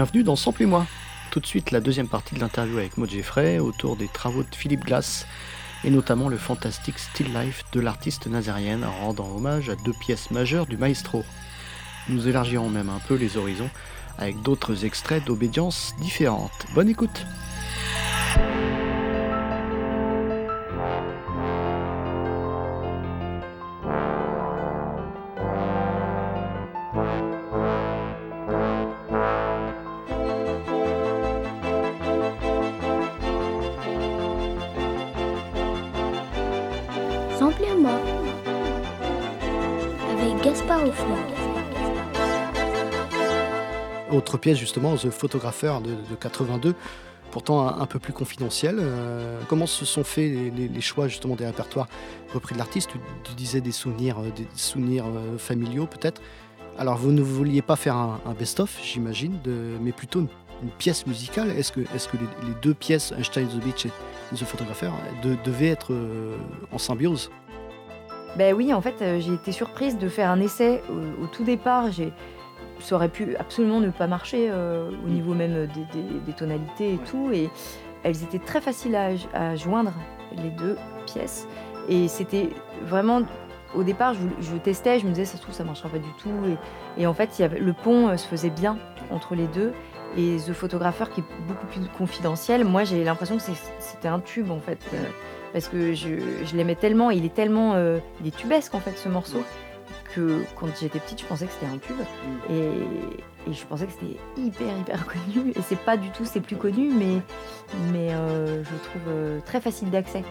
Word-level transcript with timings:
Bienvenue 0.00 0.22
dans 0.22 0.34
Sample 0.34 0.62
et 0.62 0.66
moi. 0.66 0.86
Tout 1.30 1.40
de 1.40 1.46
suite 1.46 1.72
la 1.72 1.80
deuxième 1.82 2.08
partie 2.08 2.34
de 2.34 2.40
l'interview 2.40 2.78
avec 2.78 2.96
Maud 2.96 3.10
Jeffrey 3.10 3.58
autour 3.58 3.96
des 3.96 4.08
travaux 4.08 4.42
de 4.42 4.54
Philippe 4.54 4.86
Glass 4.86 5.26
et 5.84 5.90
notamment 5.90 6.30
le 6.30 6.38
fantastique 6.38 6.98
Still 6.98 7.34
Life 7.34 7.64
de 7.72 7.80
l'artiste 7.80 8.26
nazérienne 8.26 8.86
rendant 9.02 9.28
hommage 9.28 9.68
à 9.68 9.76
deux 9.76 9.92
pièces 9.92 10.30
majeures 10.30 10.64
du 10.64 10.78
maestro. 10.78 11.22
Nous 12.08 12.28
élargirons 12.28 12.70
même 12.70 12.88
un 12.88 12.98
peu 13.06 13.14
les 13.14 13.36
horizons 13.36 13.68
avec 14.16 14.40
d'autres 14.40 14.86
extraits 14.86 15.22
d'obédience 15.26 15.92
différentes. 16.00 16.66
Bonne 16.74 16.88
écoute 16.88 17.26
pièce 44.40 44.58
justement, 44.58 44.96
The 44.96 45.10
Photographer 45.10 45.74
de, 45.84 45.90
de 45.90 46.16
82, 46.18 46.74
pourtant 47.30 47.66
un, 47.68 47.86
peu 47.86 47.98
plus 47.98 48.12
confidentiel. 48.12 48.76
Euh, 48.80 49.40
comment 49.48 49.66
se 49.66 49.84
sont 49.84 50.04
faits 50.04 50.32
les, 50.56 50.80
choix 50.80 51.08
justement 51.08 51.36
des 51.36 51.46
répertoires 51.46 51.88
repris 52.34 52.54
de 52.54 52.58
l'artiste? 52.58 52.90
Tu, 53.24 53.34
disais 53.34 53.60
des 53.60 53.72
souvenirs, 53.72 54.18
euh, 54.18 54.30
des 54.36 54.46
souvenirs 54.54 55.06
euh, 55.06 55.38
familiaux 55.38 55.86
peut-être. 55.86 56.20
Alors 56.78 56.96
vous 56.96 57.12
ne 57.12 57.22
vouliez 57.22 57.62
pas 57.62 57.76
faire 57.76 57.96
un, 57.96 58.20
best-of, 58.38 58.78
j'imagine, 58.82 59.38
mais 59.80 59.92
plutôt 59.92 60.20
une, 60.20 60.28
pièce 60.78 61.06
musicale. 61.06 61.50
Est-ce 61.50 61.72
que, 61.72 61.80
est-ce 61.94 62.08
que 62.08 62.16
les, 62.18 62.54
deux 62.62 62.74
pièces, 62.74 63.12
Einstein 63.12 63.46
the 63.48 63.64
Beach 63.64 63.86
et 63.86 63.90
The 64.34 64.44
Photographer, 64.44 64.90
de- 65.22 65.36
devaient 65.44 65.68
être 65.68 65.94
en 66.70 66.78
symbiose? 66.78 67.30
Ben 68.36 68.54
oui, 68.54 68.72
en 68.72 68.80
fait, 68.80 69.20
j'ai 69.20 69.34
été 69.34 69.52
surprise 69.52 69.98
de 69.98 70.08
faire 70.08 70.30
un 70.30 70.40
essai 70.40 70.82
au, 70.90 71.24
au 71.24 71.26
tout 71.26 71.44
départ. 71.44 71.90
J'ai, 71.92 72.12
ça 72.80 72.94
aurait 72.96 73.08
pu 73.08 73.36
absolument 73.36 73.80
ne 73.80 73.90
pas 73.90 74.06
marcher 74.06 74.48
euh, 74.50 74.90
au 75.04 75.08
niveau 75.08 75.34
même 75.34 75.66
des, 75.66 75.84
des- 75.92 76.18
des 76.26 76.32
tonalités 76.32 76.94
et 76.94 76.98
tout. 76.98 77.30
Et 77.32 77.50
elles 78.02 78.22
étaient 78.22 78.38
très 78.38 78.60
faciles 78.60 78.96
à, 78.96 79.10
à 79.34 79.56
joindre, 79.56 79.92
les 80.36 80.50
deux 80.50 80.76
pièces. 81.06 81.46
Et 81.88 82.08
c'était 82.08 82.50
vraiment. 82.82 83.22
Au 83.74 83.84
départ, 83.84 84.14
je, 84.14 84.20
je 84.40 84.56
testais, 84.56 84.98
je 84.98 85.04
me 85.06 85.10
disais, 85.10 85.24
ça 85.26 85.36
se 85.36 85.42
trouve, 85.42 85.54
ça 85.54 85.62
marchera 85.64 85.88
pas 85.88 85.98
du 85.98 86.08
tout. 86.20 86.30
Et, 86.98 87.02
et 87.02 87.06
en 87.06 87.14
fait, 87.14 87.38
il 87.38 87.42
y 87.42 87.44
avait, 87.44 87.60
le 87.60 87.72
pont 87.72 88.08
euh, 88.08 88.16
se 88.16 88.26
faisait 88.26 88.50
bien 88.50 88.78
entre 89.10 89.34
les 89.34 89.46
deux. 89.46 89.72
Et 90.16 90.38
The 90.44 90.52
Photographer, 90.52 91.04
qui 91.14 91.20
est 91.20 91.24
beaucoup 91.46 91.66
plus 91.66 91.80
confidentiel, 91.96 92.64
moi, 92.64 92.82
j'ai 92.82 93.04
l'impression 93.04 93.36
que 93.36 93.42
c'était 93.78 94.08
un 94.08 94.18
tube, 94.18 94.50
en 94.50 94.58
fait. 94.58 94.78
euh, 94.94 94.96
parce 95.52 95.68
que 95.68 95.94
je, 95.94 96.08
je 96.44 96.56
l'aimais 96.56 96.76
tellement, 96.76 97.10
il 97.10 97.24
est 97.24 97.34
tellement, 97.34 97.74
euh, 97.74 97.98
il 98.20 98.28
est 98.28 98.36
tubesque 98.36 98.72
en 98.72 98.78
fait 98.78 98.96
ce 98.96 99.08
morceau, 99.08 99.38
que 100.14 100.44
quand 100.56 100.66
j'étais 100.80 100.98
petite, 100.98 101.20
je 101.20 101.26
pensais 101.26 101.46
que 101.46 101.52
c'était 101.52 101.72
un 101.72 101.78
tube, 101.78 102.00
et, 102.50 103.50
et 103.50 103.52
je 103.52 103.64
pensais 103.66 103.86
que 103.86 103.92
c'était 103.92 104.18
hyper 104.36 104.78
hyper 104.78 105.06
connu, 105.34 105.50
et 105.50 105.62
c'est 105.62 105.78
pas 105.78 105.96
du 105.96 106.10
tout, 106.10 106.24
c'est 106.24 106.40
plus 106.40 106.56
connu, 106.56 106.90
mais, 106.92 107.20
mais 107.92 108.14
euh, 108.14 108.62
je 108.64 108.70
le 108.70 108.78
trouve 108.78 109.02
euh, 109.08 109.40
très 109.44 109.60
facile 109.60 109.90
d'accès. 109.90 110.24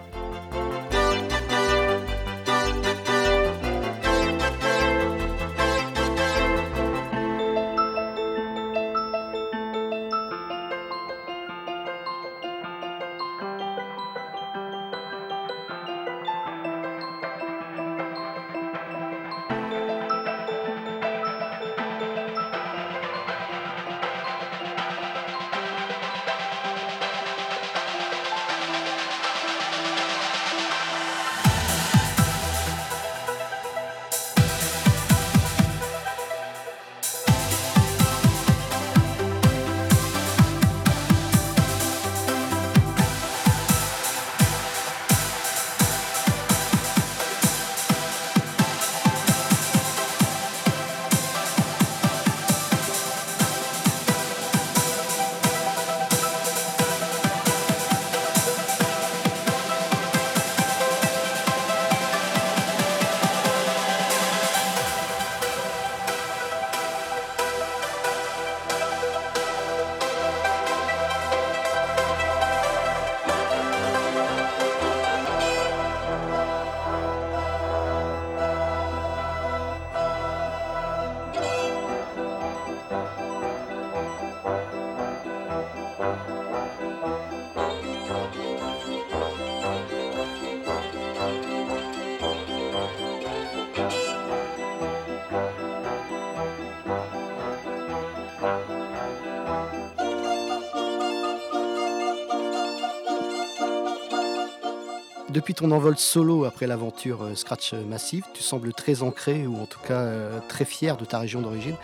Depuis 105.32 105.54
ton 105.54 105.70
envol 105.70 105.96
solo 105.96 106.44
après 106.44 106.66
l'aventure 106.66 107.22
euh, 107.22 107.34
Scratch 107.34 107.72
Massive, 107.74 108.24
tu 108.34 108.42
sembles 108.42 108.72
très 108.72 109.02
ancré 109.02 109.46
ou 109.46 109.60
en 109.60 109.66
tout 109.66 109.78
cas 109.80 110.00
euh, 110.00 110.40
très 110.48 110.64
fier 110.64 110.96
de 110.96 111.04
ta 111.04 111.18
région 111.20 111.40
d'origine 111.40 111.76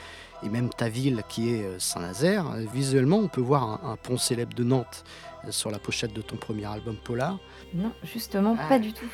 et 0.42 0.48
même 0.48 0.68
ta 0.68 0.88
ville 0.88 1.22
qui 1.28 1.54
est 1.54 1.62
euh, 1.62 1.78
Saint-Nazaire. 1.78 2.44
Visuellement, 2.74 3.18
on 3.18 3.28
peut 3.28 3.40
voir 3.40 3.62
un, 3.84 3.92
un 3.92 3.96
pont 3.96 4.18
célèbre 4.18 4.54
de 4.54 4.64
Nantes 4.64 5.04
sur 5.50 5.70
la 5.70 5.78
pochette 5.78 6.12
de 6.12 6.22
ton 6.22 6.36
premier 6.36 6.64
album 6.66 6.96
Polar. 6.96 7.38
Non, 7.72 7.92
justement, 8.02 8.56
Ah. 8.58 8.68
pas 8.68 8.78
du 8.80 8.92
tout. 8.92 9.06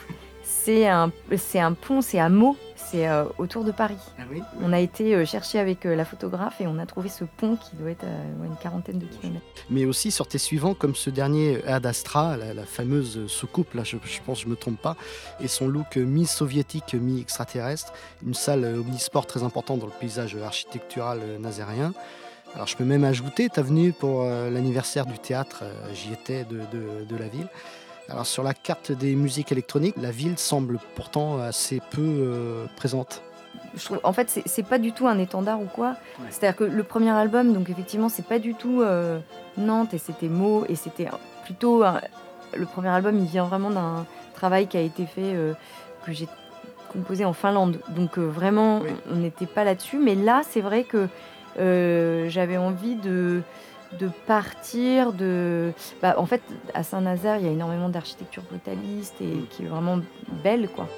C'est 0.45 0.89
un, 0.89 1.11
c'est 1.37 1.61
un 1.61 1.73
pont, 1.73 2.01
c'est 2.03 2.19
à 2.19 2.29
Meaux, 2.29 2.57
c'est 2.77 3.09
euh, 3.09 3.25
autour 3.39 3.65
de 3.65 3.71
Paris. 3.71 3.97
oui? 4.31 4.43
On 4.63 4.73
a 4.73 4.81
été 4.81 5.15
euh, 5.15 5.25
chercher 5.25 5.59
avec 5.59 5.87
euh, 5.87 5.95
la 5.95 6.05
photographe 6.05 6.61
et 6.61 6.67
on 6.67 6.79
a 6.79 6.87
trouvé 6.87 7.09
ce 7.09 7.25
pont 7.25 7.57
qui 7.57 7.77
doit 7.77 7.91
être 7.91 8.05
à 8.05 8.45
une 8.45 8.57
quarantaine 8.57 8.99
de 8.99 9.07
kilomètres. 9.07 9.45
Mais 9.71 9.85
aussi 9.85 10.11
sur 10.11 10.27
tes 10.27 10.39
suivants, 10.39 10.75
comme 10.75 10.95
ce 10.95 11.11
dernier 11.11 11.65
Ad 11.67 11.87
Astra, 11.87 12.37
la, 12.37 12.55
la 12.55 12.65
fameuse 12.65 13.27
soucoupe, 13.29 13.73
là 13.75 13.83
je, 13.85 13.97
je 14.05 14.21
pense 14.25 14.39
que 14.41 14.45
je 14.45 14.51
me 14.51 14.57
trompe 14.57 14.81
pas, 14.81 14.97
et 15.41 15.49
son 15.49 15.69
look 15.69 15.97
mi-soviétique, 15.97 16.95
mi-extraterrestre, 16.95 17.93
une 18.27 18.35
salle 18.35 18.65
omnisport 18.65 19.27
très 19.27 19.43
importante 19.43 19.79
dans 19.81 19.87
le 19.87 19.93
paysage 20.01 20.37
architectural 20.37 21.21
nazérien. 21.41 21.93
Alors 22.55 22.67
je 22.67 22.77
peux 22.77 22.85
même 22.85 23.05
ajouter 23.05 23.49
ta 23.49 23.63
venue 23.63 23.93
pour 23.93 24.23
euh, 24.25 24.51
l'anniversaire 24.51 25.07
du 25.07 25.19
théâtre, 25.19 25.65
j'y 25.95 26.13
étais, 26.13 26.45
de, 26.45 26.59
de- 26.73 27.05
de 27.09 27.17
la 27.17 27.29
ville. 27.29 27.49
Alors 28.13 28.27
sur 28.27 28.43
la 28.43 28.53
carte 28.55 28.93
des 28.93 29.15
musiques 29.15 29.53
électroniques, 29.53 29.95
la 30.01 30.11
ville 30.11 30.37
semble 30.39 30.79
pourtant 30.95 31.39
assez 31.41 31.81
peu 31.91 32.03
euh, 32.03 32.67
présente. 32.77 33.23
Je 33.75 33.85
trouve, 33.87 34.01
en 34.03 34.13
fait, 34.13 34.29
c'est- 34.47 34.63
pas 34.63 34.79
du 34.79 34.93
tout 34.93 35.09
un 35.09 35.19
étendard 35.19 35.61
ou 35.63 35.65
quoi. 35.65 35.97
C'est-à-dire 36.29 36.57
que 36.57 36.65
le 36.65 36.83
premier 36.83 37.11
album, 37.11 37.55
donc 37.55 37.71
effectivement, 37.71 38.11
c'est 38.11 38.27
pas 38.27 38.39
du 38.39 38.55
tout 38.55 38.83
euh, 38.83 39.19
Nantes 39.57 39.95
et 39.95 39.99
c'était 39.99 40.29
Meaux 40.29 40.67
et 40.69 40.75
c'était 40.75 41.09
plutôt 41.45 41.83
un- 41.83 42.01
le 42.55 42.67
premier 42.67 42.89
album. 42.89 43.19
Il 43.19 43.25
vient 43.25 43.45
vraiment 43.47 43.71
d'un 43.71 44.05
travail 44.35 44.67
qui 44.67 44.77
a 44.77 44.81
été 44.83 45.07
fait 45.07 45.33
euh, 45.35 45.55
que 46.05 46.13
j'ai 46.13 46.29
composé 46.93 47.25
en 47.25 47.33
Finlande. 47.33 47.79
Donc 47.89 48.19
vraiment, 48.19 48.81
Oui. 48.81 48.91
on 49.11 49.17
n'était 49.17 49.47
pas 49.47 49.65
là-dessus. 49.65 49.97
Mais 49.99 50.15
là, 50.15 50.43
c'est 50.47 50.61
vrai 50.61 50.85
que 50.85 51.09
j'avais 52.29 52.59
envie 52.59 52.97
de, 52.97 53.41
de 53.99 54.09
partir 54.27 55.13
de... 55.13 55.73
bah, 56.01 56.15
en 56.19 56.27
fait, 56.27 56.43
à 56.75 56.83
Saint-Nazaire, 56.83 57.37
il 57.39 57.47
y 57.47 57.49
a 57.49 57.53
énormément 57.53 57.89
d'architecture 57.89 58.43
brutaliste 58.43 59.15
et 59.21 59.25
Mm. 59.27 59.47
qui 59.51 59.63
est 59.65 59.67
vraiment 59.67 59.99
belle, 60.43 60.69
quoi. 60.69 60.89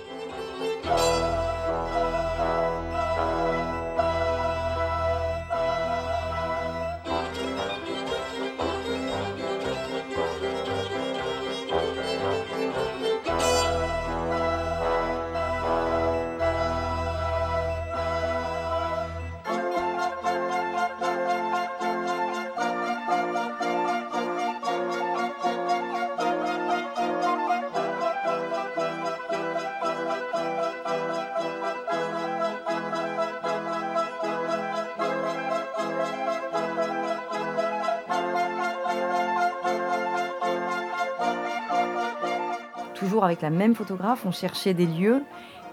Toujours 43.15 43.25
avec 43.25 43.43
la 43.43 43.51
même 43.51 43.77
photographe, 43.77 44.27
on 44.27 44.33
cherchait 44.33 44.75
des 44.75 44.87
lieux. 44.87 45.23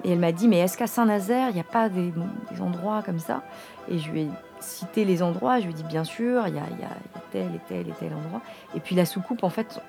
Et 0.03 0.11
elle 0.11 0.19
m'a 0.19 0.31
dit, 0.31 0.47
mais 0.47 0.59
est-ce 0.59 0.77
qu'à 0.77 0.85
Saint-Nazaire, 0.85 1.49
il 1.49 1.55
n'y 1.55 1.59
a 1.59 1.63
pas 1.63 1.89
des, 1.89 2.11
des 2.51 2.61
endroits 2.61 3.01
comme 3.03 3.17
ça? 3.17 3.41
Et 3.89 3.97
je 3.97 4.11
lui 4.11 4.21
ai 4.21 4.29
cité 4.59 5.05
les 5.05 5.23
endroits. 5.23 5.59
Je 5.59 5.65
lui 5.65 5.71
ai 5.71 5.75
dit, 5.75 5.83
bien 5.83 6.03
sûr, 6.03 6.43
il 6.47 6.53
y 6.53 6.59
a, 6.59 6.61
y 6.61 6.83
y 6.83 7.21
tel 7.31 7.47
et 7.55 7.59
tel 7.67 7.87
et 7.87 7.93
tel 7.99 8.13
endroit. 8.13 8.41
Et 8.75 8.79
puis 8.79 8.95
la 8.95 9.05
soucoupe, 9.05 9.43
en 9.43 9.49
fait, 9.49 9.81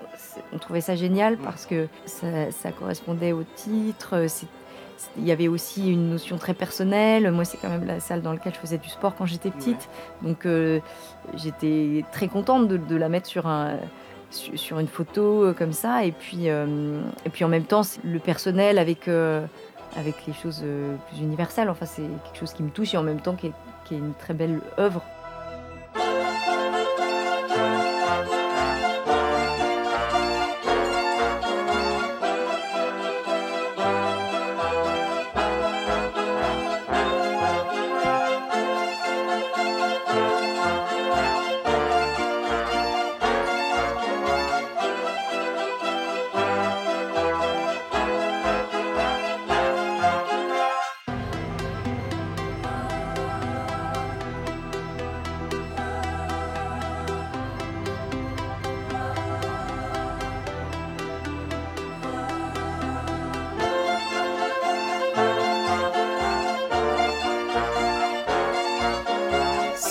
on 0.54 0.58
trouvait 0.58 0.80
ça 0.80 0.96
génial 0.96 1.36
parce 1.36 1.66
que 1.66 1.88
ça, 2.06 2.50
ça 2.50 2.72
correspondait 2.72 3.32
au 3.32 3.42
titre. 3.54 4.26
Il 5.18 5.26
y 5.26 5.32
avait 5.32 5.48
aussi 5.48 5.92
une 5.92 6.08
notion 6.10 6.38
très 6.38 6.54
personnelle. 6.54 7.30
Moi, 7.32 7.44
c'est 7.44 7.58
quand 7.58 7.70
même 7.70 7.84
la 7.84 8.00
salle 8.00 8.22
dans 8.22 8.32
laquelle 8.32 8.54
je 8.54 8.60
faisais 8.60 8.78
du 8.78 8.88
sport 8.88 9.14
quand 9.14 9.26
j'étais 9.26 9.50
petite. 9.50 9.90
Donc, 10.22 10.46
euh, 10.46 10.80
j'étais 11.34 12.02
très 12.12 12.28
contente 12.28 12.66
de, 12.68 12.78
de 12.78 12.96
la 12.96 13.10
mettre 13.10 13.26
sur 13.26 13.46
un 13.46 13.76
sur 14.32 14.78
une 14.78 14.88
photo 14.88 15.44
euh, 15.44 15.52
comme 15.52 15.72
ça. 15.72 16.04
Et 16.04 16.12
puis 16.12 16.48
euh, 16.48 17.00
et 17.24 17.30
puis 17.30 17.44
en 17.44 17.48
même 17.48 17.64
temps 17.64 17.82
le 18.02 18.18
personnel 18.18 18.78
avec 18.78 19.08
euh, 19.08 19.44
avec 19.96 20.26
les 20.26 20.32
choses 20.32 20.64
plus 21.08 21.22
universelles. 21.22 21.68
Enfin 21.68 21.86
c'est 21.86 22.02
quelque 22.24 22.38
chose 22.38 22.52
qui 22.52 22.62
me 22.62 22.70
touche 22.70 22.94
et 22.94 22.96
en 22.96 23.02
même 23.02 23.20
temps 23.20 23.34
qui 23.34 23.52
qui 23.84 23.94
est 23.94 23.98
une 23.98 24.14
très 24.14 24.34
belle 24.34 24.60
œuvre 24.78 25.02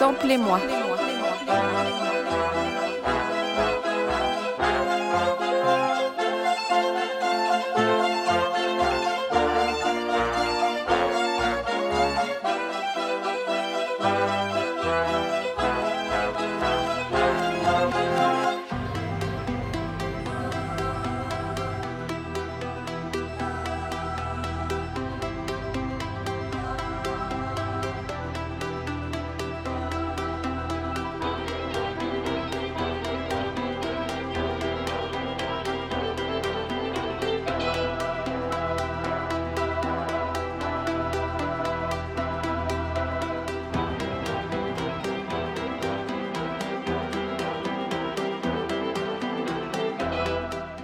Samplez-moi. 0.01 0.80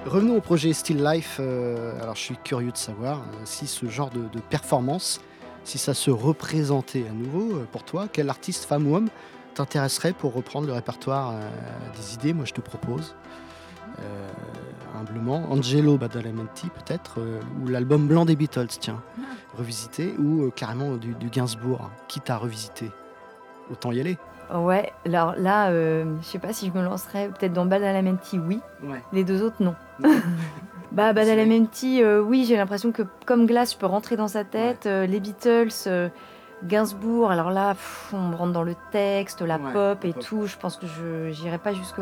Revenons 0.08 0.38
au 0.38 0.42
projet 0.42 0.72
Still 0.72 1.04
Life. 1.04 1.36
euh, 1.42 2.02
alors, 2.02 2.16
je 2.16 2.22
suis 2.22 2.38
curieux 2.38 2.72
de 2.72 2.78
savoir 2.78 3.18
euh, 3.20 3.42
si 3.44 3.68
ce 3.68 3.90
genre 3.90 4.10
de, 4.10 4.22
de 4.22 4.40
performance, 4.40 5.20
si 5.66 5.78
ça 5.78 5.94
se 5.94 6.10
représentait 6.10 7.06
à 7.10 7.12
nouveau 7.12 7.58
euh, 7.58 7.68
pour 7.70 7.84
toi, 7.84 8.08
quel 8.12 8.30
artiste, 8.30 8.64
femme 8.64 8.88
ou 8.88 8.96
homme, 8.96 9.10
t'intéresserait 9.54 10.14
pour 10.14 10.34
reprendre 10.34 10.66
le 10.66 10.72
répertoire 10.72 11.34
des 11.98 12.14
idées? 12.14 12.32
Moi, 12.32 12.46
je 12.46 12.54
te 12.54 12.62
propose, 12.62 13.16
humblement, 14.96 15.52
Angelo 15.52 15.98
Badalamenti, 15.98 16.68
peut-être, 16.70 17.18
ou 17.60 17.68
l'album 17.68 18.08
blanc 18.08 18.24
des 18.24 18.36
Beatles, 18.36 18.68
tiens, 18.80 19.02
revisité, 19.58 20.14
ou 20.20 20.52
carrément 20.52 20.96
du, 20.96 21.16
du 21.16 21.30
Gainsbourg, 21.30 21.90
quitte 22.08 22.30
à 22.30 22.38
revisiter. 22.38 22.92
Autant 23.72 23.92
y 23.92 24.00
aller. 24.00 24.18
Ouais 24.54 24.92
alors 25.06 25.34
là 25.38 25.70
euh, 25.70 26.06
je 26.22 26.26
sais 26.26 26.40
pas 26.40 26.54
si 26.54 26.68
je 26.68 26.72
me 26.78 26.84
lancerais 26.84 27.28
peut-être 27.30 27.54
dans 27.54 27.66
Badalamenti 27.66 28.40
oui. 28.40 28.62
Ouais. 28.84 29.02
les 29.12 29.24
deux 29.24 29.44
autres 29.44 29.62
non. 29.62 29.76
Bah 30.94 31.12
Badalamenti 31.14 32.02
euh, 32.02 32.22
oui 32.22 32.46
j'ai 32.48 32.56
l'impression 32.56 32.92
que 32.94 33.04
comme 33.26 33.46
glace 33.46 33.74
je 33.74 33.78
peux 33.78 33.86
rentrer 33.86 34.16
dans 34.16 34.30
sa 34.30 34.44
tête. 34.46 34.86
Euh, 34.86 35.06
les 35.06 35.20
Beatles 35.20 36.12
Gainsbourg 36.64 37.30
alors 37.30 37.52
là 37.52 37.72
pff, 37.74 38.14
on 38.14 38.36
rentre 38.36 38.54
dans 38.54 38.64
le 38.64 38.76
texte 38.92 39.42
la 39.42 39.58
Ouais, 39.58 39.74
pop 39.74 40.06
et 40.06 40.14
pop. 40.14 40.24
tout 40.24 40.46
je 40.48 40.56
pense 40.58 40.78
que 40.78 40.88
je 40.88 41.30
j'irai 41.32 41.58
pas 41.58 41.74
jusque 41.74 42.00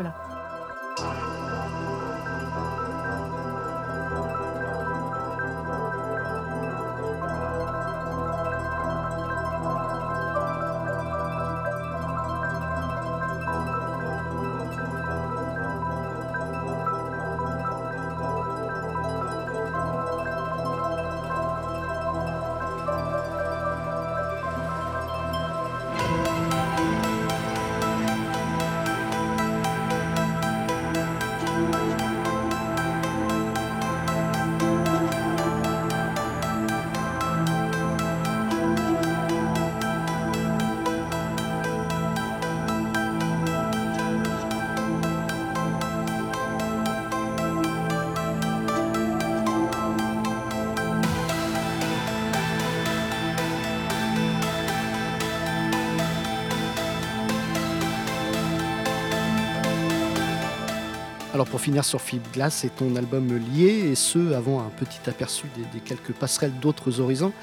Alors 61.36 61.48
pour 61.48 61.60
finir 61.60 61.84
sur 61.84 62.00
Philippe 62.00 62.32
Glass, 62.32 62.54
c'est 62.62 62.74
ton 62.74 62.96
album 62.96 63.28
lié, 63.36 63.90
et 63.90 63.94
ce, 63.94 64.32
avant 64.32 64.60
un 64.60 64.70
petit 64.70 65.00
aperçu 65.06 65.44
des, 65.54 65.80
quelques 65.80 66.14
passerelles 66.14 66.58
d'autres 66.62 66.98
horizons. 66.98 67.34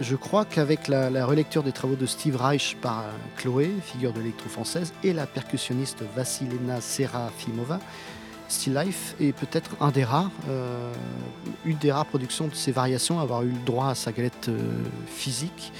Je 0.00 0.16
crois 0.16 0.46
qu'avec 0.46 0.88
la, 0.88 1.26
relecture 1.26 1.62
des 1.62 1.72
travaux 1.72 1.96
de 1.96 2.06
Steve 2.06 2.36
Reich 2.36 2.78
par 2.80 3.00
euh, 3.00 3.10
Chloé, 3.36 3.70
figure 3.82 4.14
de 4.14 4.20
l'électro-française, 4.20 4.94
et 5.04 5.12
la 5.12 5.26
percussionniste 5.26 6.02
Vassilena 6.16 6.80
Serafimova, 6.80 7.78
Still 8.48 8.72
Life 8.72 9.14
est 9.20 9.34
peut-être 9.34 9.72
un 9.82 9.90
des 9.90 10.04
rares, 10.04 10.30
euh, 10.48 10.90
une 11.66 11.76
des 11.76 11.92
rares 11.92 12.06
productions 12.06 12.48
de 12.48 12.54
ces 12.54 12.72
variations 12.72 13.20
à 13.20 13.22
avoir 13.24 13.42
eu 13.42 13.50
le 13.50 13.64
droit 13.66 13.88
à 13.88 13.94
sa 13.94 14.12
galette 14.12 14.48
euh, 14.48 14.82
physique. 15.06 15.74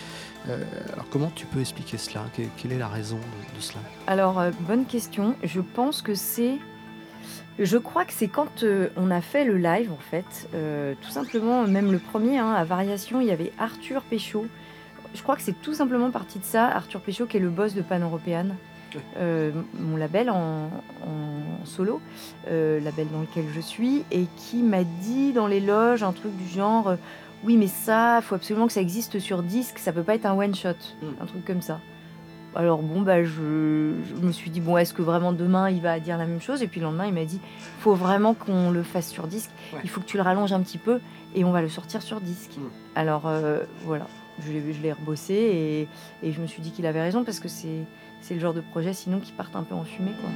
Alors 0.92 1.06
comment 1.10 1.32
tu 1.34 1.46
peux 1.46 1.60
expliquer 1.60 1.96
cela? 1.96 2.26
Que- 2.36 2.42
Quelle 2.58 2.72
est 2.72 2.78
la 2.78 2.86
raison 2.86 3.16
de, 3.16 3.60
cela? 3.60 3.80
Alors, 4.06 4.40
bonne 4.60 4.84
question. 4.84 5.34
Je 5.42 5.60
pense 5.60 6.02
que 6.02 6.14
c'est. 6.14 6.58
Je 7.58 7.78
crois 7.78 8.04
que 8.04 8.12
c'est 8.12 8.28
quand 8.28 8.62
euh, 8.62 8.88
on 8.96 9.10
a 9.10 9.20
fait 9.20 9.44
le 9.44 9.56
live, 9.56 9.90
en 9.90 9.96
fait. 10.10 10.48
euh, 10.54 10.94
tout 11.00 11.10
simplement, 11.10 11.66
même 11.66 11.90
le 11.90 11.98
premier, 11.98 12.38
hein, 12.38 12.52
à 12.52 12.64
Variation, 12.64 13.20
il 13.20 13.26
y 13.28 13.30
avait 13.30 13.52
Arthur 13.58 14.02
Péchaud. 14.02 14.46
Je 15.14 15.22
crois 15.22 15.36
que 15.36 15.42
c'est 15.42 15.58
tout 15.62 15.72
simplement 15.72 16.10
parti 16.10 16.38
de 16.38 16.44
ça. 16.44 16.66
Arthur 16.66 17.00
Péchaud, 17.00 17.24
qui 17.26 17.38
est 17.38 17.40
le 17.40 17.48
boss 17.48 17.74
de 17.74 17.80
Pan 17.80 17.98
Européenne, 17.98 18.56
euh, 19.16 19.52
mon 19.80 19.96
label 19.96 20.28
en, 20.28 20.66
en 21.06 21.64
solo, 21.64 22.00
label 22.46 23.08
dans 23.10 23.20
lequel 23.22 23.46
je 23.54 23.60
suis, 23.60 24.04
et 24.10 24.26
qui 24.36 24.56
m'a 24.62 24.84
dit 24.84 25.32
dans 25.32 25.46
les 25.46 25.60
loges 25.60 26.02
un 26.02 26.12
truc 26.12 26.36
du 26.36 26.46
genre 26.46 26.94
Oui, 27.42 27.56
mais 27.56 27.68
ça, 27.68 28.20
faut 28.22 28.34
absolument 28.34 28.66
que 28.66 28.72
ça 28.74 28.82
existe 28.82 29.18
sur 29.18 29.42
disque, 29.42 29.78
ça 29.78 29.92
peut 29.92 30.02
pas 30.02 30.14
être 30.14 30.26
un 30.26 30.36
one-shot, 30.36 30.74
Mm. 31.02 31.06
un 31.22 31.26
truc 31.26 31.44
comme 31.46 31.62
ça. 31.62 31.80
Alors 32.56 32.82
bon, 32.82 33.02
bah, 33.02 33.22
je, 33.22 33.30
je 33.30 34.14
me 34.26 34.32
suis 34.32 34.50
dit, 34.50 34.60
bon, 34.60 34.76
est-ce 34.78 34.94
que 34.94 35.02
vraiment 35.02 35.32
demain 35.32 35.68
il 35.70 35.80
va 35.82 36.00
dire 36.00 36.16
la 36.18 36.26
même 36.26 36.40
chose? 36.40 36.62
Et 36.62 36.66
puis 36.66 36.80
le 36.80 36.86
lendemain, 36.86 37.06
il 37.06 37.12
m'a 37.14 37.24
dit, 37.24 37.40
faut 37.80 37.94
vraiment 37.94 38.34
qu'on 38.34 38.70
le 38.70 38.82
fasse 38.82 39.08
sur 39.08 39.26
disque, 39.26 39.50
Ouais. 39.72 39.80
il 39.84 39.90
faut 39.90 40.00
que 40.00 40.06
tu 40.06 40.16
le 40.16 40.22
rallonges 40.22 40.52
un 40.52 40.60
petit 40.60 40.78
peu 40.78 41.00
et 41.34 41.44
on 41.44 41.50
va 41.52 41.60
le 41.62 41.68
sortir 41.68 42.02
sur 42.02 42.20
disque. 42.20 42.52
Mm. 42.58 42.62
Alors 42.94 43.26
euh, 43.26 43.60
voilà, 43.84 44.06
je 44.44 44.52
l'ai 44.52 44.72
je 44.72 44.80
l'ai 44.82 44.92
rebossé 44.92 45.34
et, 46.22 46.26
et 46.26 46.32
je 46.32 46.40
me 46.40 46.46
suis 46.46 46.62
dit 46.62 46.70
qu'il 46.70 46.86
avait 46.86 47.02
raison 47.02 47.24
parce 47.24 47.40
que 47.40 47.48
c'est 47.48 47.84
c'est 48.22 48.34
le 48.34 48.40
genre 48.40 48.54
de 48.54 48.60
projet 48.62 48.92
sinon 48.94 49.20
qui 49.20 49.32
partent 49.32 49.54
un 49.56 49.62
peu 49.62 49.74
en 49.74 49.84
fumée. 49.84 50.12
Quoi. 50.20 50.30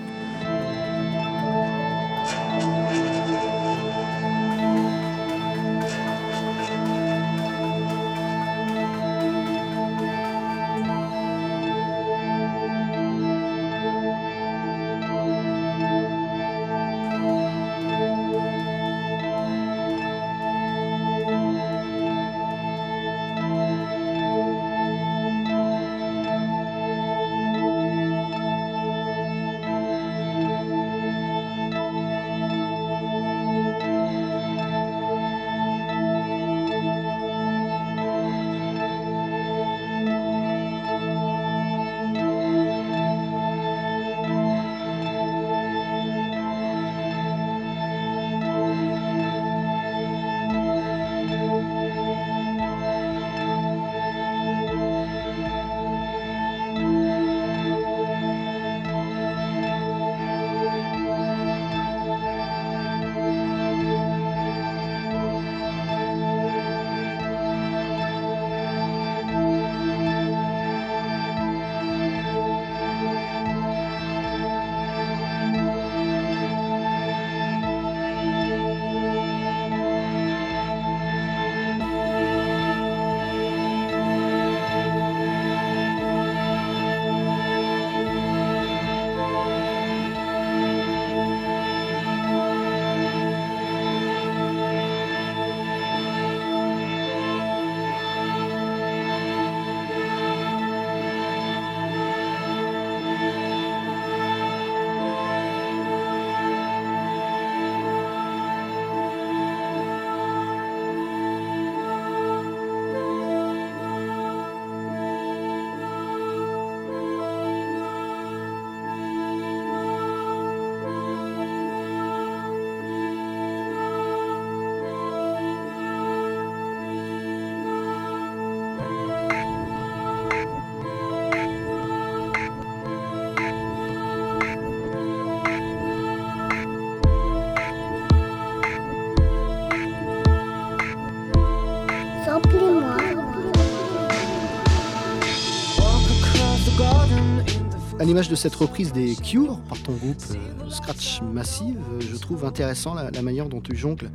De 148.28 148.34
cette 148.34 148.54
reprise 148.54 148.92
des 148.92 149.14
Cure 149.14 149.60
par 149.68 149.80
ton 149.82 149.92
groupe 149.92 150.22
euh, 150.32 150.70
Scratch 150.70 151.22
Massive, 151.22 151.78
euh, 151.92 152.00
je 152.00 152.16
trouve 152.16 152.44
intéressant 152.44 152.94
la, 152.94 153.22
manière 153.22 153.48
dont 153.48 153.60
tu 153.60 153.74
jongles 153.74 154.10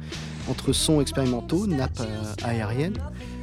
entre 0.49 0.73
sons 0.73 1.01
expérimentaux, 1.01 1.65
nappes 1.65 2.01
euh, 2.01 2.33
aériennes, 2.43 2.97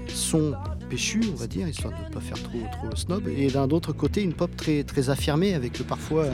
sons 0.08 0.52
péchus, 0.88 1.22
on 1.32 1.36
va 1.36 1.46
dire, 1.46 1.66
histoire 1.66 1.92
de 1.92 2.08
ne 2.08 2.12
pas 2.12 2.20
faire 2.20 2.40
trop, 2.42 2.58
trop 2.70 2.94
snob, 2.94 3.26
et 3.28 3.48
d'un 3.48 3.68
autre 3.70 3.92
côté, 3.92 4.22
une 4.22 4.34
pop 4.34 4.54
très, 4.56 4.84
très 4.84 5.10
affirmée 5.10 5.54
avec 5.54 5.82
parfois, 5.82 6.26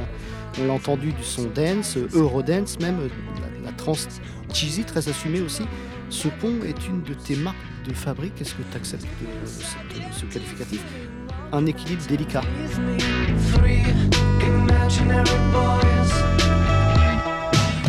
on 0.61 0.67
l'a 0.67 0.75
entendu, 0.75 1.13
du 1.13 1.25
son 1.25 1.45
dance, 1.55 1.97
eurodance 2.13 2.79
même, 2.81 2.99
la, 3.41 3.71
la 3.71 3.73
trance 3.77 4.09
cheesy 4.53 4.85
très 4.85 5.09
assumée 5.09 5.41
aussi. 5.41 5.63
Ce 6.11 6.29
pont 6.29 6.55
est 6.67 6.87
une 6.89 7.03
de 7.03 7.15
tes 7.15 7.37
marques 7.37 7.57
de 7.87 7.95
fabrique. 7.95 8.41
Est-ce 8.41 8.55
que 8.55 8.63
tu 8.71 8.77
acceptes 8.77 9.07
ce 10.13 10.25
qualificatif? 10.27 10.83
Un 11.53 11.65
équilibre 11.65 12.03
délicat. 12.09 12.43
Three 14.49 14.57
imaginary 14.57 15.39
boys 15.53 16.11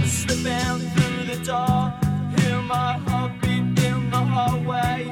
slipping 0.06 0.80
through 0.94 1.26
the 1.32 1.46
door. 1.46 1.94
Hear 2.38 2.58
my 2.68 2.98
heartbeat 3.08 3.80
in 3.86 4.10
the 4.12 4.18
hallway. 4.18 5.08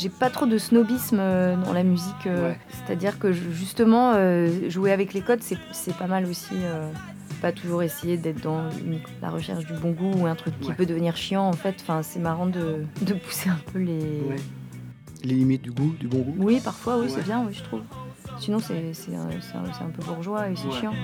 J'ai 0.00 0.08
pas 0.08 0.30
trop 0.30 0.46
de 0.46 0.56
snobisme 0.56 1.18
euh, 1.20 1.56
dans 1.56 1.74
la 1.74 1.82
musique, 1.82 2.26
euh, 2.26 2.48
Ouais. 2.52 2.58
c'est-à-dire 2.70 3.18
que 3.18 3.32
justement, 3.32 4.12
euh, 4.14 4.70
jouer 4.70 4.92
avec 4.92 5.12
les 5.12 5.20
codes, 5.20 5.42
c'est 5.42 5.96
pas 5.96 6.06
mal 6.06 6.24
aussi. 6.26 6.54
pas 7.42 7.52
toujours 7.52 7.82
essayer 7.82 8.16
d'être 8.16 8.40
dans 8.40 8.70
une- 8.70 9.00
la 9.20 9.28
recherche 9.28 9.66
du 9.66 9.74
bon 9.74 9.90
goût 9.90 10.12
ou 10.18 10.26
un 10.26 10.34
truc 10.34 10.58
qui 10.60 10.70
Ouais. 10.70 10.74
peut 10.74 10.86
devenir 10.86 11.14
chiant 11.14 11.46
en 11.46 11.52
fait. 11.52 11.74
Enfin, 11.82 12.02
c'est 12.02 12.18
marrant 12.18 12.46
de, 12.46 12.86
de 13.02 13.12
pousser 13.12 13.50
un 13.50 13.58
peu 13.70 13.80
les. 13.80 14.22
Les 15.22 15.34
limites 15.34 15.60
du 15.60 15.70
goût, 15.70 15.94
du 16.00 16.08
bon 16.08 16.20
goût. 16.20 16.34
Oui, 16.38 16.60
parfois, 16.64 16.96
oui, 16.96 17.04
Ouais. 17.04 17.12
c'est 17.14 17.22
bien, 17.24 17.44
oui, 17.46 17.52
je 17.52 17.62
trouve. 17.62 17.80
Sinon, 18.38 18.58
c'est 18.58 18.92
c'est 18.92 19.14
un, 19.14 19.90
peu 19.90 20.02
bourgeois 20.04 20.50
et 20.50 20.56
c'est 20.56 20.66
Ouais. 20.66 20.80
chiant. 20.80 20.94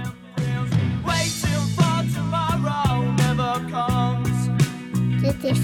Waiting 1.07 1.75
for 1.77 2.03
tomorrow 2.15 3.05
never 3.17 3.61
comes. 3.71 4.25
C'était 5.23 5.55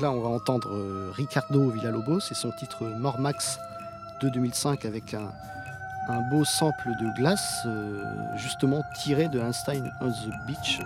là, 0.00 0.10
on 0.12 0.20
va 0.20 0.28
entendre 0.28 0.70
euh, 0.72 1.10
Ricardo 1.14 1.70
Villalobos 1.70 2.20
et 2.30 2.34
son 2.34 2.50
titre 2.50 2.84
Mormax 2.84 3.58
de 4.20 4.28
2005 4.28 4.84
avec 4.84 5.14
un, 5.14 5.30
beau 6.30 6.44
sample 6.44 6.88
de 7.00 7.16
glace, 7.16 7.62
euh, 7.66 8.02
justement 8.36 8.82
tiré 8.94 9.28
de 9.28 9.38
Einstein 9.40 9.92
on 10.00 10.10
the 10.10 10.46
Beach. 10.46 10.80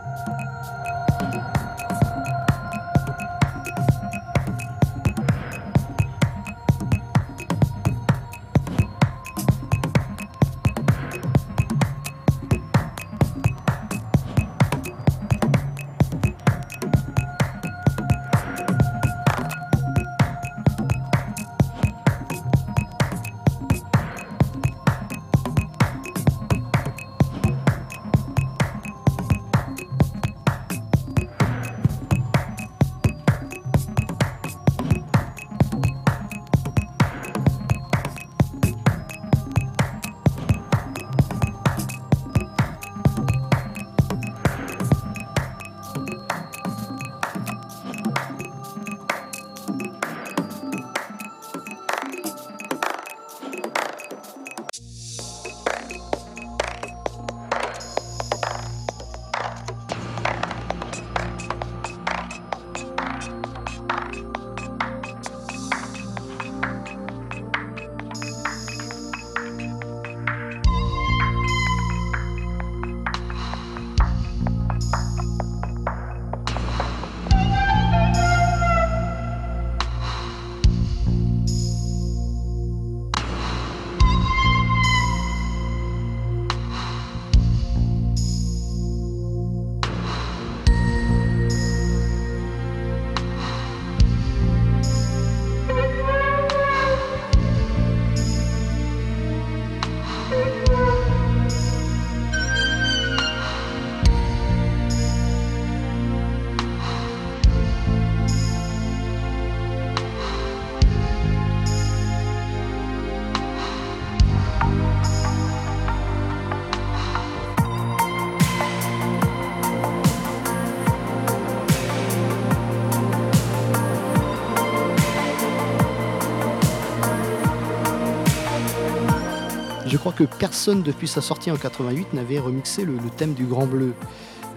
Que 130.17 130.25
personne 130.25 130.83
depuis 130.83 131.09
sa 131.09 131.21
sortie 131.21 131.51
en 131.51 131.57
88 131.57 132.13
n'avait 132.15 132.39
remixé 132.39 132.85
le, 132.85 132.95
le 132.95 133.11
thème 133.11 133.35
du 133.35 133.45
Grand 133.45 133.67
Bleu. 133.67 133.95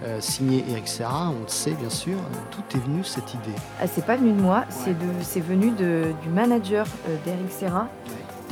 Euh, 0.04 0.20
signé 0.20 0.64
Eric 0.70 0.86
Serra, 0.86 1.30
on 1.30 1.42
le 1.42 1.48
sait 1.48 1.72
bien 1.72 1.90
sûr, 1.90 2.16
tout 2.52 2.62
est 2.76 2.80
venu 2.80 3.02
cette 3.02 3.34
idée? 3.34 3.56
Ah, 3.82 3.88
c'est 3.92 4.06
pas 4.06 4.14
venu 4.16 4.30
de 4.32 4.40
moi, 4.40 4.64
c'est 4.70 5.40
venu 5.40 5.72
de- 5.72 6.12
du 6.22 6.28
manager 6.28 6.86
euh, 7.08 7.16
d'Eric 7.24 7.50
Serra 7.50 7.88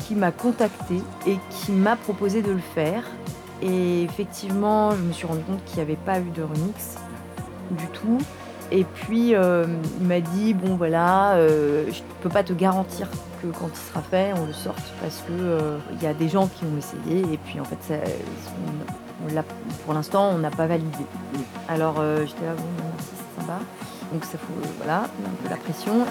qui 0.04 0.16
m'a 0.16 0.32
contacté 0.32 1.00
et 1.24 1.38
qui 1.50 1.70
m'a 1.70 1.94
proposé 1.94 2.42
de 2.42 2.50
le 2.50 2.60
faire. 2.74 3.04
Et 3.62 4.02
effectivement, 4.02 4.90
je 4.90 5.02
me 5.02 5.12
suis 5.12 5.26
rendu 5.26 5.42
compte 5.42 5.64
qu'il 5.66 5.76
n'y 5.76 5.82
avait 5.82 5.94
pas 5.96 6.18
eu 6.18 6.30
de 6.34 6.42
remix 6.42 6.96
du 7.70 7.86
tout. 7.88 8.18
Et 8.72 8.84
puis, 8.84 9.34
euh, 9.34 9.64
il 10.00 10.06
m'a 10.06 10.20
dit 10.20 10.54
bon 10.54 10.76
voilà, 10.76 11.34
euh, 11.34 11.84
je 11.86 12.00
ne 12.00 12.22
peux 12.22 12.28
pas 12.28 12.42
te 12.42 12.52
garantir 12.52 13.08
que 13.42 13.46
quand 13.48 13.68
il 13.72 13.76
sera 13.76 14.02
fait, 14.02 14.32
on 14.36 14.46
le 14.46 14.52
sorte 14.52 14.82
parce 15.00 15.18
que 15.18 15.32
euh, 15.32 15.78
y 16.02 16.06
a 16.06 16.14
des 16.14 16.28
gens 16.28 16.48
qui 16.48 16.64
ont 16.64 16.76
essayé 16.76 17.20
et 17.32 17.38
puis 17.38 17.60
en 17.60 17.64
fait, 17.64 17.78
pour 19.84 19.94
l'instant, 19.94 20.30
on 20.30 20.38
n'a 20.38 20.50
pas 20.50 20.66
validé. 20.66 21.06
Alors 21.68 22.02
j'étais 22.26 22.44
là 22.44 22.54
bon 22.56 22.64
merci, 22.92 23.10
c'est 23.10 23.40
sympa. 23.40 23.58
Donc 24.12 24.24
ça 24.24 24.38
faut 24.38 24.68
voilà 24.78 25.02
un 25.02 25.42
peu 25.42 25.50
la 25.50 25.56
pression. 25.56 26.04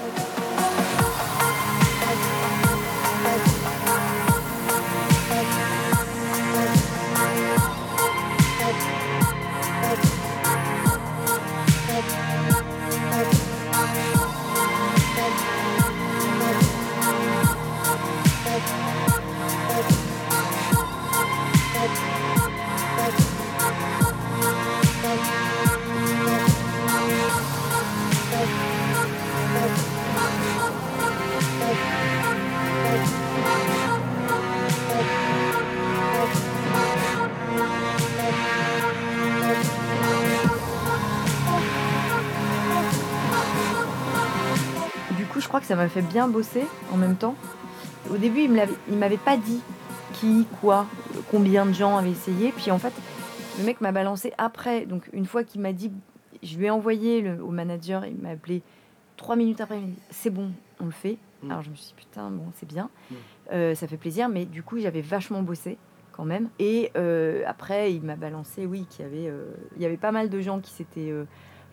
Que 45.65 45.69
ça 45.69 45.75
m'a 45.75 45.89
fait 45.89 46.01
bien 46.01 46.27
bosser 46.27 46.63
en 46.93 46.97
même 46.97 47.15
temps. 47.15 47.35
Au 48.11 48.17
début, 48.17 48.41
il 48.41 48.95
m'avait 48.97 49.17
pas 49.17 49.35
dit 49.37 49.61
qui, 50.13 50.45
quoi, 50.61 50.85
combien 51.31 51.65
de 51.65 51.73
gens 51.73 51.97
avaient 51.97 52.11
essayé. 52.11 52.51
Puis 52.55 52.69
en 52.71 52.77
fait, 52.77 52.93
le 53.59 53.65
mec 53.65 53.81
m'a 53.81 53.91
balancé 53.91 54.31
après. 54.37 54.85
Donc 54.85 55.09
une 55.11 55.25
fois 55.25 55.43
qu'il 55.43 55.61
m'a 55.61 55.73
dit, 55.73 55.91
je 56.43 56.57
lui 56.57 56.65
ai 56.65 56.69
envoyé 56.69 57.21
le- 57.21 57.43
au 57.43 57.49
manager, 57.49 58.05
il 58.05 58.15
m'a 58.17 58.29
appelé 58.29 58.61
trois 59.17 59.35
minutes 59.35 59.59
après, 59.61 59.77
il 59.77 59.81
m'a 59.81 59.87
dit 59.87 59.99
c'est 60.11 60.29
bon, 60.29 60.51
on 60.79 60.85
le 60.85 60.91
fait. 60.91 61.17
Mm. 61.41 61.51
Alors 61.51 61.63
je 61.63 61.69
me 61.71 61.75
suis 61.75 61.87
dit 61.87 61.93
putain, 61.97 62.29
bon, 62.29 62.45
c'est 62.59 62.67
bien, 62.67 62.89
Mm. 63.09 63.15
Euh, 63.53 63.75
ça 63.75 63.87
fait 63.87 63.97
plaisir. 63.97 64.29
Mais 64.29 64.45
du 64.45 64.61
coup, 64.63 64.77
j'avais 64.79 65.01
vachement 65.01 65.41
bossé 65.41 65.77
quand 66.11 66.25
même. 66.25 66.49
Et 66.59 66.91
euh, 66.95 67.43
après, 67.47 67.93
il 67.93 68.01
m'a 68.03 68.15
balancé, 68.15 68.65
oui, 68.65 68.85
qu'il 68.89 69.03
y 69.05 69.07
avait, 69.07 69.27
euh, 69.29 69.45
il 69.75 69.81
y 69.81 69.85
avait 69.85 69.97
pas 69.97 70.11
mal 70.11 70.29
de 70.29 70.41
gens 70.41 70.59
qui 70.59 70.71
s'étaient 70.71 71.11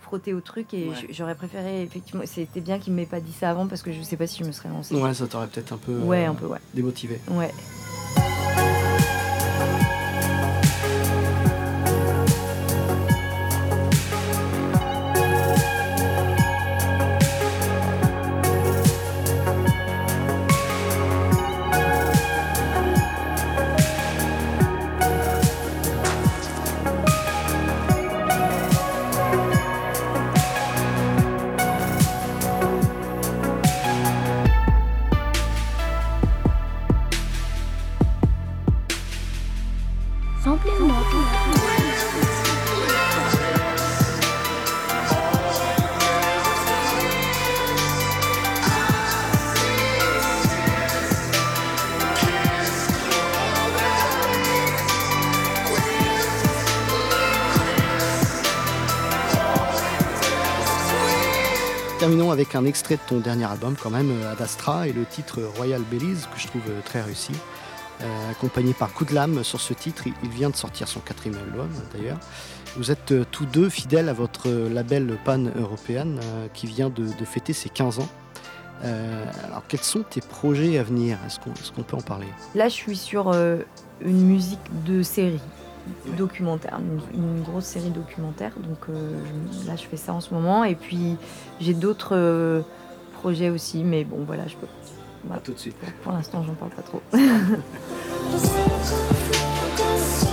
frottés 0.03 0.35
au 0.35 0.41
truc 0.41 0.75
et 0.75 0.89
Ouais. 0.89 0.95
j'aurais 1.11 1.35
préféré 1.35 1.83
effectivement. 1.83 2.23
C'était 2.27 2.61
bien 2.61 2.79
qu'il 2.79 2.93
m'ait 2.93 3.07
pas 3.07 3.21
dit 3.21 3.33
ça 3.33 3.51
avant 3.51 3.67
parce 3.67 3.83
que 3.83 3.93
je 3.93 4.03
sais 4.03 4.17
pas 4.17 4.27
si 4.27 4.43
je 4.43 4.45
me 4.49 4.53
serais 4.53 4.69
lancée. 4.69 4.95
Ouais, 4.95 5.15
ça 5.15 5.27
t'aurait 5.27 5.47
peut-être 5.47 5.73
un 5.73 5.79
peu 5.79 5.93
Ouais, 5.99 6.27
euh, 6.27 6.31
un 6.31 6.35
peu, 6.35 6.47
ouais. 6.47 6.59
démotivé. 6.75 7.21
Ouais. 7.31 7.51
Terminons 62.03 62.33
avec 62.33 62.57
un 62.57 62.65
extrait 62.65 62.97
de 62.97 63.01
ton 63.07 63.21
dernier 63.21 63.45
album 63.45 63.77
quand 63.81 63.89
même, 63.89 64.11
euh, 64.11 64.33
Ad 64.33 64.43
Astra, 64.43 64.89
et 64.89 64.93
le 64.93 65.05
titre 65.05 65.41
Royal 65.57 65.83
Belize, 65.83 66.27
que 66.35 66.41
je 66.41 66.49
trouve 66.49 66.63
euh, 66.69 66.81
très 66.85 67.01
réussi. 67.01 67.31
Euh, 68.01 68.31
accompagné 68.33 68.75
par 68.75 68.93
Coup 68.93 69.05
de 69.05 69.15
Lame 69.15 69.45
sur 69.45 69.61
ce 69.61 69.73
titre, 69.73 70.09
il- 70.09 70.29
vient 70.29 70.51
de 70.51 70.57
sortir 70.57 70.89
son 70.89 70.99
quatrième 70.99 71.39
album 71.39 71.69
d'ailleurs. 71.95 72.19
Vous 72.77 72.91
êtes 72.91 73.15
tous 73.31 73.47
deux 73.47 73.69
fidèles 73.69 74.09
à 74.09 74.15
votre 74.15 74.51
label 74.51 75.17
pan-européen 75.25 76.09
euh, 76.17 76.49
qui 76.53 76.67
vient 76.67 76.91
de, 76.91 77.07
fêter 77.25 77.53
ses 77.53 77.69
15 77.69 78.01
ans. 78.01 78.09
Alors 78.83 79.63
quels 79.69 79.79
sont 79.79 80.03
tes 80.03 80.21
projets 80.21 80.79
à 80.79 80.83
venir? 80.83 81.19
Est-ce 81.25 81.71
qu'on 81.71 81.83
peut 81.85 81.97
en 81.97 82.01
parler? 82.01 82.27
Là, 82.57 82.67
je 82.69 82.75
suis 82.75 82.97
sur 82.97 83.33
une 83.33 84.27
musique 84.27 84.59
de 84.85 85.05
série 85.05 85.39
documentaire, 86.17 86.79
une, 87.15 87.23
une 87.23 87.43
grosse 87.43 87.65
série 87.65 87.91
documentaire. 87.91 88.53
Donc 88.59 88.79
euh, 88.89 89.19
je- 89.63 89.67
là, 89.69 89.77
je 89.77 89.85
fais 89.85 89.97
ça 89.97 90.13
en 90.13 90.21
ce 90.21 90.33
moment. 90.35 90.65
Et 90.65 90.75
puis, 90.75 91.17
j'ai 91.61 91.75
d'autres 91.75 92.17
euh, 92.17 92.63
projets 93.21 93.51
aussi. 93.51 93.83
Mais 93.85 94.05
bon, 94.05 94.19
voilà, 94.27 94.47
je 94.47 94.57
peux. 94.57 94.67
voilà. 95.25 95.41
tout 95.43 95.53
de 95.53 95.59
suite. 95.59 95.77
Pour 96.03 96.13
l'instant, 96.13 96.43
j'en 96.47 96.55
parle 96.55 96.73
pas 96.73 96.83
trop. 96.83 97.03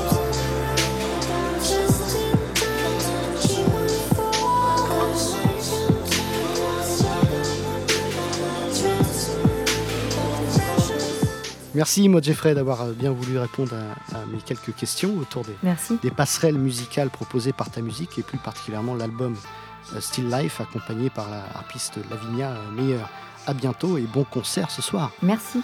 Merci 11.80 12.10
Maud 12.10 12.22
Jeffrey 12.26 12.54
d'avoir 12.54 12.82
euh, 12.82 12.92
bien 12.92 13.10
voulu 13.10 13.38
répondre 13.38 13.72
à, 13.74 14.18
à 14.18 14.26
mes 14.26 14.40
quelques 14.40 14.76
questions 14.76 15.16
autour 15.18 15.46
des, 15.46 15.56
Merci. 15.64 15.98
des 16.04 16.12
passerelles 16.12 16.58
musicales 16.58 17.10
proposées 17.10 17.54
par 17.54 17.70
ta 17.70 17.80
musique 17.80 18.20
et 18.20 18.22
plus 18.22 18.38
particulièrement 18.38 18.96
l'album 18.96 19.34
euh, 19.96 20.02
Still 20.02 20.30
Life 20.30 20.60
accompagné 20.60 21.10
par 21.10 21.30
la 21.30 21.42
harpiste 21.56 21.98
Lavinia 22.12 22.50
euh, 22.50 22.72
Meyer. 22.72 23.00
À 23.48 23.54
bientôt 23.54 23.98
et 23.98 24.02
bon 24.02 24.26
concert 24.26 24.70
ce 24.72 24.82
soir. 24.82 25.12
Merci. 25.22 25.62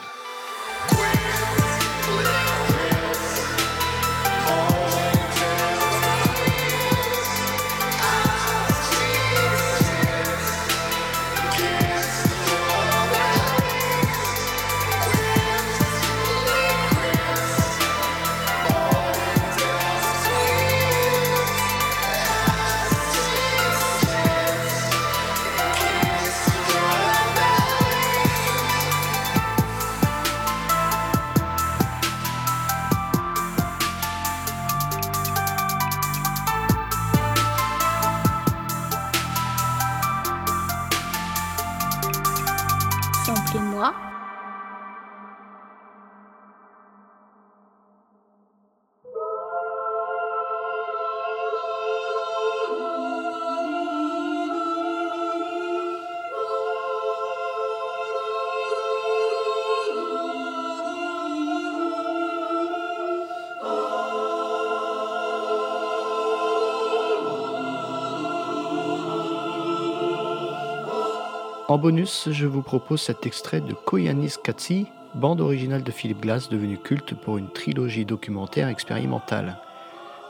En 71.75 71.77
bonus, 71.77 72.29
je 72.31 72.47
vous 72.47 72.61
propose 72.61 73.01
cet 73.01 73.25
extrait 73.25 73.59
de 73.59 73.73
Koyanis 73.73 74.35
Katsi, 74.41 74.87
bande 75.13 75.41
originale 75.41 75.83
de 75.83 75.91
Philippe 75.91 76.21
Glass 76.21 76.47
devenue 76.47 76.77
culte 76.77 77.13
pour 77.15 77.37
une 77.37 77.49
trilogie 77.49 78.05
documentaire 78.05 78.69
expérimentale. 78.69 79.57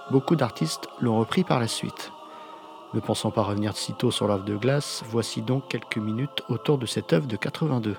Beaucoup 0.10 0.36
d'artistes 0.36 0.88
l'ont 1.00 1.20
repris 1.20 1.44
par 1.44 1.60
la 1.60 1.68
suite. 1.68 2.12
Ne 2.96 3.00
pensant 3.00 3.30
pas 3.30 3.44
revenir 3.44 3.78
sitôt 3.78 4.10
sur 4.10 4.28
l'œuvre 4.28 4.44
de 4.44 4.56
Glass, 4.56 5.04
voici 5.08 5.44
donc 5.44 5.68
quelques 5.68 6.00
minutes 6.00 6.42
autour 6.50 6.80
de 6.80 6.88
cette 6.88 7.14
œuvre 7.14 7.28
de 7.28 7.36
82. 7.36 7.96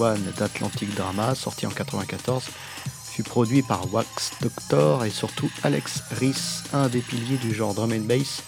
1 0.00 0.14
d'Atlantic 0.38 0.94
Drama, 0.94 1.34
sorti 1.34 1.66
en 1.66 1.70
94, 1.70 2.44
fut 3.04 3.22
produit 3.22 3.62
par 3.62 3.92
Wax 3.92 4.32
Doctor 4.40 5.04
et 5.04 5.10
surtout 5.10 5.50
Alex 5.62 6.02
Reese, 6.18 6.64
un 6.72 6.88
des 6.88 7.00
piliers 7.00 7.36
du 7.36 7.54
genre 7.54 7.74
drum 7.74 7.92
and 7.92 8.06
bass, 8.06 8.42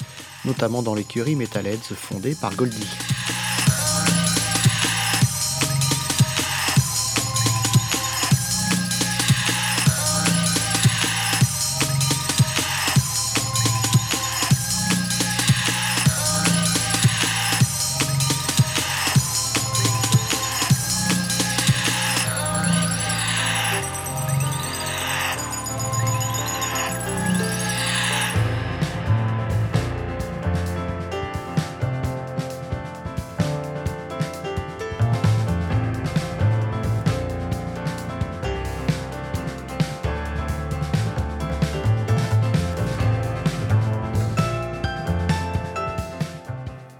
notamment 0.45 0.83
dans 0.83 0.95
l'écurie 0.95 1.37
Metalheads 1.37 1.95
fondée 1.95 2.35
par 2.35 2.55
Goldie. 2.55 2.89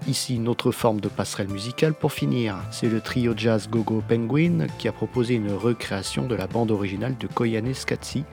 Ici 0.07 0.35
une 0.35 0.47
autre 0.47 0.71
forme 0.71 0.99
de 0.99 1.07
passerelle 1.07 1.47
musicale 1.47 1.95
pour 1.95 2.13
finir. 2.13 2.57
C'est 2.69 2.89
le 2.89 3.01
trio 3.01 3.33
jazz 3.35 3.67
Gogo 3.67 4.03
Penguin 4.07 4.67
qui 4.77 4.87
a 4.87 4.91
proposé 4.91 5.33
une 5.33 5.51
recréation 5.51 6.27
de 6.27 6.35
la 6.35 6.45
bande 6.45 6.69
originale 6.69 7.17
de 7.17 7.25
Koyane 7.25 7.73
Skatsi, 7.73 8.23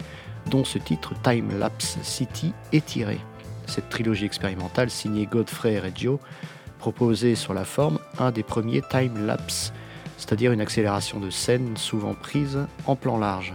dont 0.50 0.64
ce 0.64 0.76
titre 0.76 1.14
Time 1.22 1.58
Lapse 1.58 1.96
City 2.02 2.52
est 2.72 2.84
tiré. 2.84 3.18
Cette 3.66 3.88
trilogie 3.88 4.26
expérimentale 4.26 4.90
signée 4.90 5.24
Godfrey 5.24 5.78
Reggio 5.78 6.20
proposait 6.78 7.36
sur 7.36 7.54
la 7.54 7.64
forme 7.64 7.98
un 8.18 8.32
des 8.32 8.42
premiers 8.42 8.82
time 8.82 9.24
lapse, 9.24 9.72
c'est-à-dire 10.18 10.52
une 10.52 10.60
accélération 10.60 11.20
de 11.20 11.30
scène 11.30 11.78
souvent 11.78 12.12
prise 12.12 12.58
en 12.86 12.96
plan 12.96 13.16
large. 13.16 13.54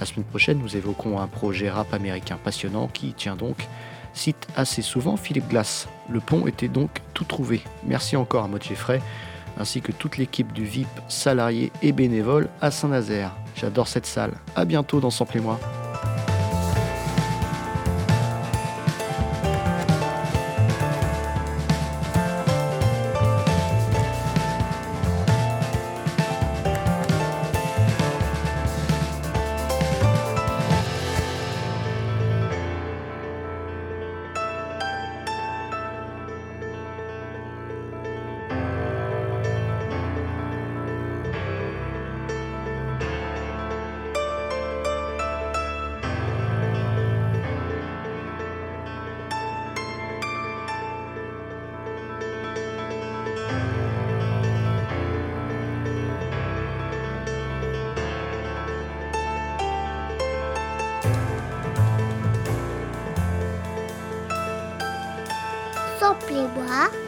La 0.00 0.06
semaine 0.06 0.26
prochaine, 0.26 0.58
nous 0.58 0.76
évoquons 0.76 1.20
un 1.20 1.28
projet 1.28 1.70
rap 1.70 1.94
américain 1.94 2.38
passionnant 2.42 2.88
qui, 2.88 3.12
tient 3.14 3.36
donc, 3.36 3.68
cite 4.16 4.46
assez 4.56 4.82
souvent 4.82 5.16
Philippe 5.16 5.48
Glass. 5.48 5.88
Le 6.08 6.20
pont 6.20 6.46
était 6.46 6.68
donc 6.68 7.02
tout 7.14 7.24
trouvé. 7.24 7.62
Merci 7.84 8.16
encore 8.16 8.44
à 8.44 8.48
Maud 8.48 8.62
Geffray 8.62 9.00
ainsi 9.58 9.80
que 9.80 9.92
toute 9.92 10.18
l'équipe 10.18 10.52
du 10.52 10.64
VIP, 10.64 10.88
salariés 11.08 11.72
et 11.82 11.92
bénévoles 11.92 12.48
à 12.60 12.70
Saint-Nazaire. 12.70 13.32
J'adore 13.54 13.88
cette 13.88 14.06
salle. 14.06 14.32
À 14.54 14.64
bientôt 14.64 15.00
dans 15.00 15.10
Sample 15.10 15.38
et 15.38 15.40
moi. 15.40 15.58
Sample 66.66 66.96
et 66.96 66.98
moi. 66.98 67.05